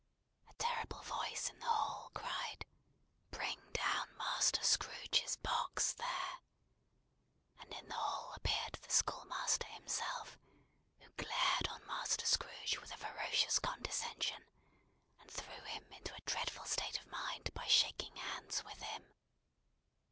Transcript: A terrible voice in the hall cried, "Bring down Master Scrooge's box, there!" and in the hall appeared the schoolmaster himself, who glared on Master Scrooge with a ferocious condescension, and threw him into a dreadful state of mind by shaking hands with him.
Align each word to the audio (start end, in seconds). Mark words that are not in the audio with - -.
A 0.49 0.53
terrible 0.55 1.03
voice 1.03 1.47
in 1.51 1.59
the 1.59 1.67
hall 1.67 2.09
cried, 2.15 2.65
"Bring 3.29 3.59
down 3.71 4.17
Master 4.17 4.63
Scrooge's 4.63 5.35
box, 5.35 5.93
there!" 5.93 6.39
and 7.59 7.71
in 7.71 7.87
the 7.87 7.93
hall 7.93 8.33
appeared 8.33 8.79
the 8.81 8.89
schoolmaster 8.89 9.67
himself, 9.67 10.39
who 11.01 11.09
glared 11.17 11.67
on 11.69 11.85
Master 11.85 12.25
Scrooge 12.25 12.79
with 12.79 12.91
a 12.91 12.97
ferocious 12.97 13.59
condescension, 13.59 14.43
and 15.19 15.29
threw 15.29 15.61
him 15.65 15.85
into 15.93 16.15
a 16.15 16.21
dreadful 16.21 16.65
state 16.65 16.97
of 16.99 17.05
mind 17.05 17.53
by 17.53 17.67
shaking 17.67 18.15
hands 18.15 18.63
with 18.63 18.81
him. 18.81 19.05